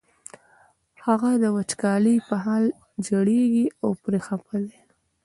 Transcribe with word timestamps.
هغه 1.05 1.29
د 1.43 1.45
وچکالۍ 1.55 2.17
په 2.27 2.35
حال 2.43 2.63
ژړېږي 3.05 3.65
او 3.83 3.89
پرې 4.03 4.19
خپه 4.27 4.57
دی. 4.65 4.79